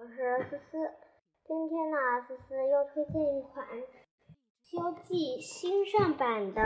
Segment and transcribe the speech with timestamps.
[0.00, 0.14] 我是
[0.48, 0.78] 思思，
[1.44, 1.96] 今天呢，
[2.28, 3.66] 思思又推荐一款
[4.62, 6.62] 《西游记》新上版的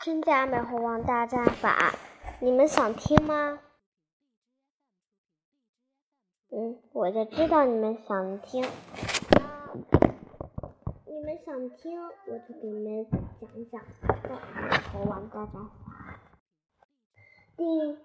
[0.00, 1.94] 真假美猴王大战法，
[2.42, 3.58] 你们想听吗？
[6.50, 8.62] 嗯，我就知道你们想听。
[11.06, 13.06] 你们想听，我就给你们
[13.40, 13.80] 讲讲
[14.62, 15.87] 美猴王大战法。
[17.58, 17.64] 第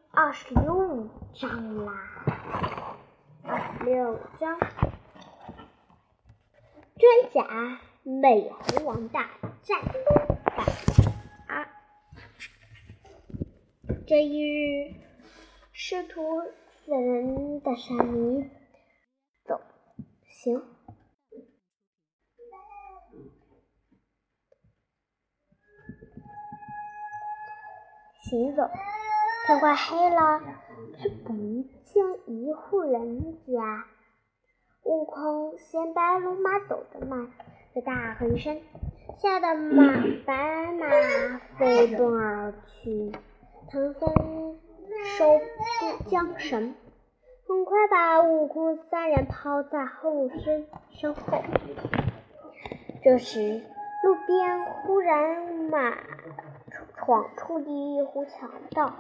[0.09, 1.93] 二十六章啦，
[3.43, 4.59] 二十六章，
[6.97, 9.29] 真假美猴王大
[9.61, 10.65] 战法。
[14.07, 14.95] 这一日，
[15.71, 16.41] 师徒
[16.83, 18.49] 四人的山里
[19.45, 19.61] 走
[20.25, 20.63] 行，
[28.23, 28.63] 行走。
[29.45, 30.41] 天快黑了，
[30.95, 31.33] 却不
[31.83, 33.83] 见一户人家。
[34.83, 37.29] 悟空嫌白龙马走得慢，
[37.75, 38.61] 就大喝一声，
[39.17, 40.87] 吓得马白马
[41.57, 43.11] 飞奔而去。
[43.69, 44.57] 唐僧
[45.17, 46.73] 收住缰绳，
[47.45, 51.43] 很快把悟空三人抛在后身身后。
[53.03, 53.61] 这时，
[54.03, 55.97] 路边忽然马
[56.95, 58.93] 闯出一户强盗。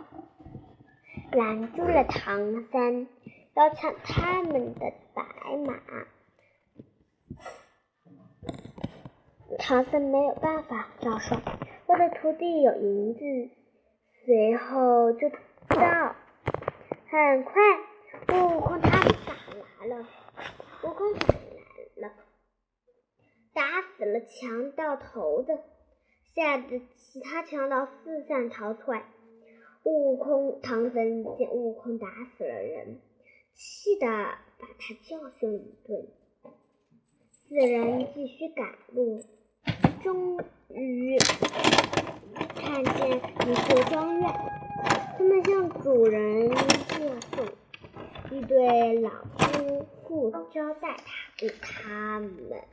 [1.33, 3.07] 拦住了唐三，
[3.55, 5.23] 要抢他们的白
[5.65, 5.79] 马。
[9.57, 11.41] 唐三没有办法，要说
[11.87, 13.19] ：“我的徒弟有银子。”
[14.25, 16.15] 随后就到。
[17.09, 17.53] 很快，
[18.29, 20.07] 悟空他们赶来了。
[20.83, 22.13] 悟空赶来了，
[23.53, 25.59] 打死了强盗头子，
[26.35, 29.03] 吓得其他强盗四散逃窜。
[29.83, 33.01] 悟空、唐僧见悟空打死了人，
[33.53, 36.07] 气得把他教训一顿。
[37.31, 39.21] 四人继续赶路，
[40.01, 41.17] 终于
[42.55, 44.31] 看见一座庄园。
[45.17, 46.49] 他们向主人
[46.87, 47.45] 借送，
[48.31, 50.95] 一对老夫妇招待
[51.37, 52.63] 他他们。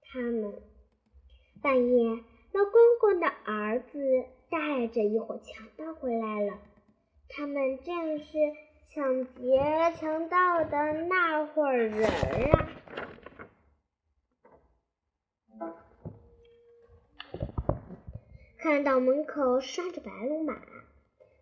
[0.00, 0.62] 他们
[1.62, 2.24] 半夜。
[2.52, 6.58] 老公公的儿子带着一伙强盗回来了，
[7.28, 8.26] 他们正是
[8.88, 12.68] 抢劫强盗的那伙人啊！
[18.58, 20.60] 看到门口拴着白龙马，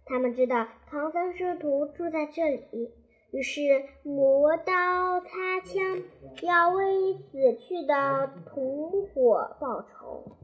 [0.05, 2.93] 他们知道唐僧师徒住在这里，
[3.33, 3.61] 于是
[4.03, 6.03] 磨刀擦枪，
[6.43, 10.37] 要为死去的同伙报仇。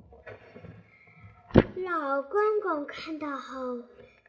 [1.76, 3.82] 老公公看到后，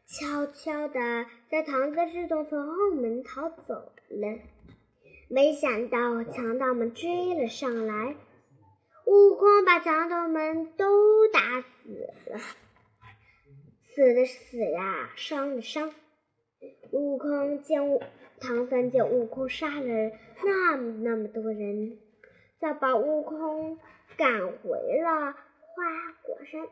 [0.04, 4.38] 悄悄地在唐僧师徒从后门逃走了。
[5.28, 8.16] 没想到强盗们追了上来，
[9.04, 12.40] 悟空把强盗们都打死了，
[13.82, 15.94] 死的死呀，伤的伤。
[16.90, 18.02] 悟空见悟
[18.40, 20.10] 唐僧见悟空杀了
[20.42, 21.96] 那么那么多人，
[22.60, 23.78] 就把悟空
[24.16, 26.68] 赶回了花果山。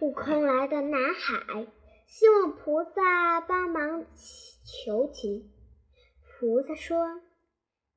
[0.00, 1.66] 悟空来到南海，
[2.06, 4.06] 希望菩萨帮忙
[4.64, 5.50] 求情。
[6.22, 7.20] 菩萨说：“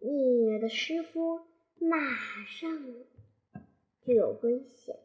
[0.02, 1.42] 你的师傅
[1.80, 1.98] 马
[2.48, 2.72] 上
[4.04, 4.96] 就有危险，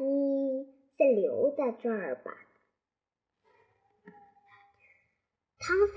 [0.00, 0.66] 你
[0.98, 2.36] 先留在这儿吧。”
[5.58, 5.96] 唐僧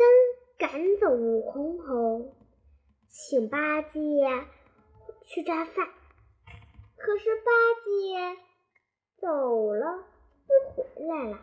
[0.57, 2.37] 赶走悟空后，
[3.09, 3.99] 请八戒
[5.25, 5.89] 去抓饭，
[6.95, 7.51] 可是八
[7.83, 8.37] 戒。
[9.25, 10.03] 走了，
[10.45, 11.39] 不回来了。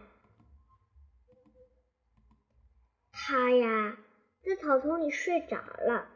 [3.10, 3.98] 他呀，
[4.44, 6.06] 在草丛里睡着了。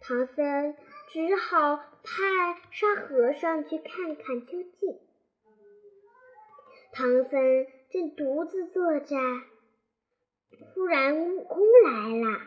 [0.00, 0.76] 唐僧
[1.08, 5.00] 只好派沙和尚去看看究竟。
[6.92, 9.16] 唐僧正独自坐着，
[10.74, 12.40] 突然悟空来了。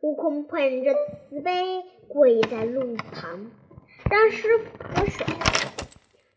[0.00, 3.50] 悟空捧着瓷杯跪在路旁，
[4.10, 5.26] 让师傅喝水。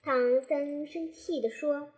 [0.08, 1.90] 唐僧生气地说：“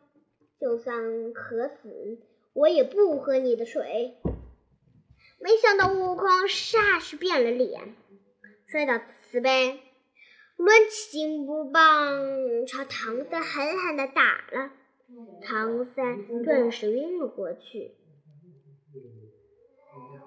[0.60, 2.18] 就算渴死，
[2.54, 4.16] 我也不喝你的水。”
[5.40, 7.94] 没想到悟空霎时变了脸，
[8.66, 9.80] 摔倒瓷杯，
[10.58, 14.72] 抡起金箍棒朝唐僧狠狠地打了。
[15.44, 17.92] 唐僧顿时晕了过去。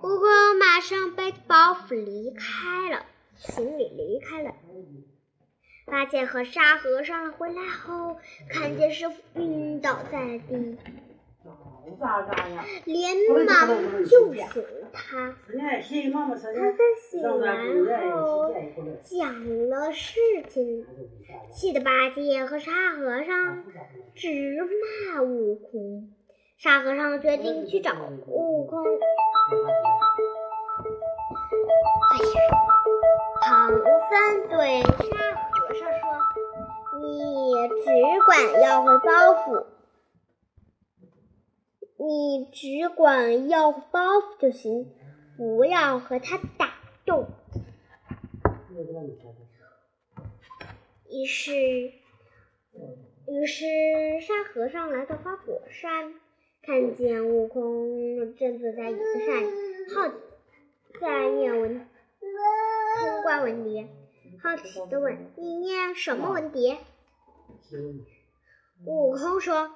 [0.04, 3.06] 悟空马上背着包袱离开了。
[3.34, 4.54] 行李离开了。
[5.84, 8.16] 八戒和沙和尚回来后，
[8.48, 10.78] 看见师傅晕倒在地，
[12.84, 13.68] 连忙
[14.04, 14.46] 救醒
[14.92, 15.36] 他。
[15.52, 16.12] 他在醒
[17.40, 17.56] 来
[18.10, 18.54] 后
[19.02, 20.86] 讲了事情，
[21.52, 23.64] 气得八戒和沙和尚
[24.14, 24.56] 直
[25.14, 26.12] 骂悟空。
[26.58, 27.92] 沙和尚决定去找
[28.28, 28.84] 悟空。
[32.12, 32.24] 哎呀，
[33.42, 35.06] 唐僧对沙
[35.72, 36.06] 和尚说
[37.00, 37.86] ：“你只
[38.26, 39.64] 管要回包袱，
[41.96, 44.92] 你只管要包袱就行，
[45.38, 46.74] 不要和他打
[47.06, 47.24] 斗。”
[51.10, 51.54] 于是，
[53.26, 53.64] 于是
[54.20, 56.12] 沙和尚来到花果山。
[56.64, 59.42] 看见悟空正坐在椅子上，
[59.94, 60.14] 好
[61.00, 61.88] 在念文
[63.00, 63.88] 通关文牒，
[64.42, 66.76] 好奇的问：“你念什么文牒？”
[68.84, 69.70] 悟空说：“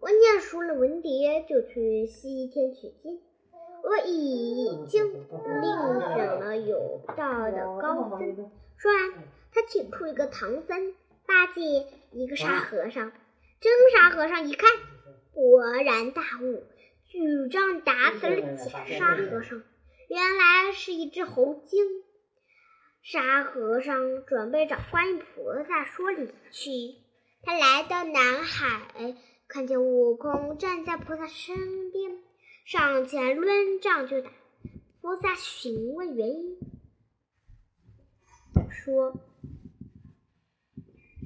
[0.00, 3.20] 我念熟了文牒，就去西天取经。
[3.84, 5.22] 我已经另
[6.14, 9.12] 选了有道的高僧。”说完，
[9.54, 10.92] 他请出一个唐僧、
[11.24, 13.12] 八戒，一个沙和尚。
[13.60, 14.68] 真沙和尚一看。
[15.32, 16.64] 勃然大悟，
[17.06, 19.62] 举杖打死了假沙和尚。
[20.08, 22.02] 原来是一只猴精。
[23.02, 26.70] 沙和尚准备找观音菩萨说理去。
[27.42, 29.16] 他来到南海，
[29.48, 32.18] 看见悟空站在菩萨身边，
[32.64, 34.30] 上前抡杖就打。
[35.00, 36.58] 菩萨询问原因，
[38.70, 39.18] 说：“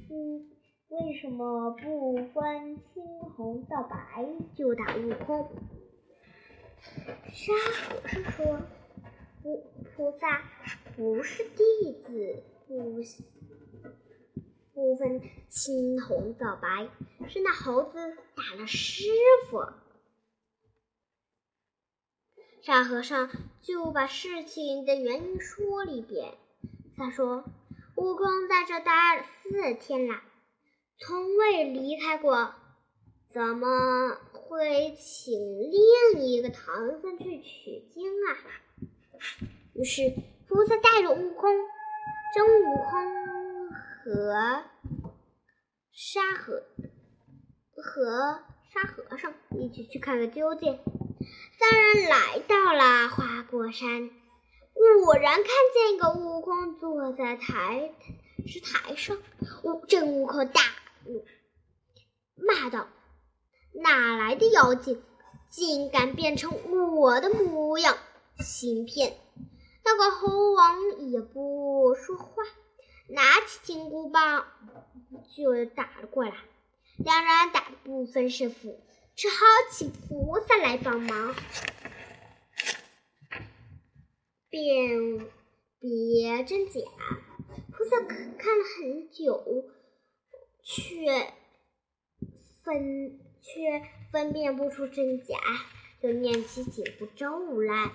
[0.09, 0.51] 嗯。”
[0.87, 3.03] 为什么不分青
[3.35, 4.25] 红皂白
[4.55, 5.51] 就打悟空？
[7.33, 8.61] 沙和尚说
[9.43, 10.41] ：“菩菩萨
[10.95, 13.01] 不是弟子，不
[14.73, 16.89] 不分青红皂白，
[17.27, 19.03] 是那猴子打了师
[19.49, 19.63] 傅。”
[22.63, 23.29] 沙和尚
[23.61, 26.33] 就把事情的原因说了一遍。
[26.97, 27.43] 他说
[27.95, 30.23] ：“悟空在这待了四天了。”
[30.97, 32.55] 从未离开过，
[33.33, 38.39] 怎么会请另一个唐僧去取经啊？
[39.73, 40.13] 于是
[40.55, 41.51] 菩萨带着悟空、
[42.33, 44.63] 真悟空和
[45.91, 46.63] 沙和
[47.75, 48.39] 和
[48.73, 50.79] 沙和尚一起去看个究竟。
[51.59, 54.09] 三人来到了花果山，
[55.03, 57.93] 果然看见一个悟空坐在台
[58.47, 59.17] 石台上，
[59.63, 60.61] 悟真悟空大
[61.03, 61.25] 怒。
[62.37, 62.87] 骂道
[63.83, 65.03] ：“哪来的妖精，
[65.49, 66.53] 竟敢变成
[66.95, 67.97] 我的模样？
[68.37, 69.17] 行骗！”
[69.85, 72.43] 那个猴王也不说话，
[73.07, 74.45] 拿起金箍棒
[75.35, 76.33] 就打了过来。
[76.97, 78.83] 两人打得不分胜负，
[79.15, 79.35] 只好
[79.71, 81.35] 请菩萨来帮忙，
[84.49, 85.27] 辨
[85.79, 86.81] 别真假。
[87.71, 89.71] 菩萨看了很久。
[90.67, 91.31] 却
[92.63, 95.37] 分却分辨不出真假，
[96.01, 97.91] 就念起紧箍咒来。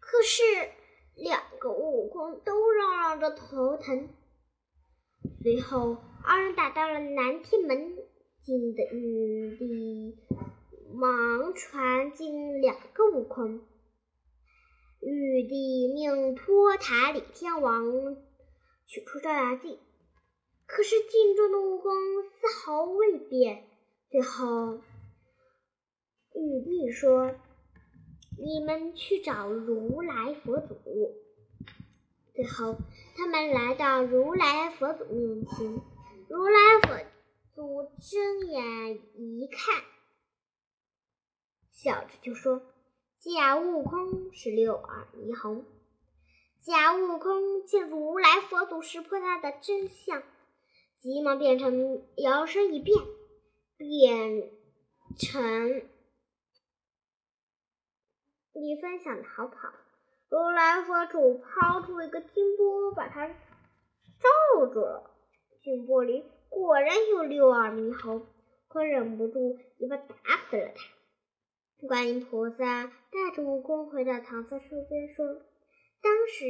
[0.00, 0.42] 可是
[1.16, 4.08] 两个悟空都嚷嚷着头疼。
[5.42, 7.96] 随后二人打到了南天门
[8.42, 10.18] 境的玉帝，
[10.92, 13.60] 忙传进两个悟空。
[15.00, 18.16] 玉帝命托塔李天王
[18.86, 19.78] 取出照妖镜。
[20.66, 21.92] 可是镜中的悟空
[22.22, 23.64] 丝毫未变。
[24.10, 24.80] 最后，
[26.34, 27.34] 玉帝说
[28.38, 30.74] ：“你们去找如来佛祖。”
[32.34, 32.76] 最后，
[33.16, 35.80] 他们来到如来佛祖面前。
[36.28, 36.98] 如来佛
[37.54, 39.84] 祖睁眼一看，
[41.70, 42.62] 笑着就说
[43.20, 45.64] ：“假悟空是六耳猕猴。”
[46.60, 50.22] 假悟空见如来佛祖识破他的真相。
[50.98, 52.98] 急忙变成摇身一变，
[53.76, 54.50] 变
[55.18, 55.82] 成
[58.54, 59.68] 李分想逃跑。
[60.30, 65.10] 如来佛祖抛出一个金钵，把他罩住了。
[65.62, 68.26] 金钵里果然有六耳猕猴，
[68.68, 70.14] 可忍不住一把打
[70.48, 71.86] 死了他。
[71.86, 75.26] 观音菩萨带着悟空回到唐僧身边，说
[76.00, 76.46] ：“当时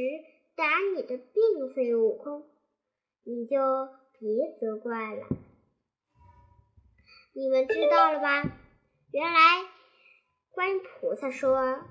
[0.55, 2.49] 打你的并非悟空，
[3.23, 3.59] 你就。”
[4.17, 5.27] 别责怪了，
[7.33, 8.43] 你们知道了吧？
[9.11, 9.65] 原来
[10.51, 11.81] 观音菩萨说，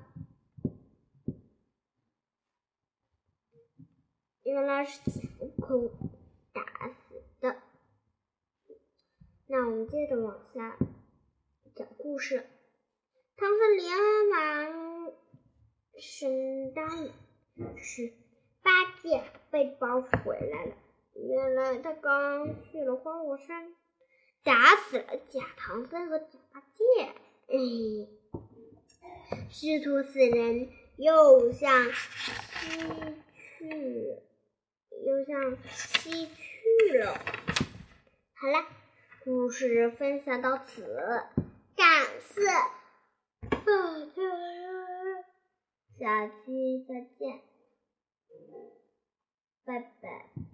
[4.45, 5.91] 原来是孙悟空
[6.53, 7.57] 打死的。
[9.47, 10.79] 那我们接着往下
[11.75, 12.47] 讲故事。
[13.37, 13.97] 唐僧连
[14.31, 15.13] 忙
[15.99, 17.09] 升当
[17.79, 18.13] 时，
[18.63, 18.71] 八
[19.03, 20.77] 戒被包回来了。
[21.15, 23.75] 原来他刚去了花果山，
[24.43, 26.85] 打死了假唐僧和假八戒。
[27.49, 27.57] 哎，
[29.51, 32.71] 师徒四人又向西
[33.59, 34.19] 去，
[35.15, 37.13] 就像西去了。
[38.35, 38.67] 好了，
[39.23, 40.83] 故事分享到此，
[41.77, 42.45] 感谢
[43.49, 43.57] 大
[44.13, 44.23] 家，
[46.01, 47.43] 下期再见，
[49.65, 50.54] 拜拜。